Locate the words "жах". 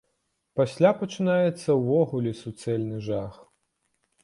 3.11-3.39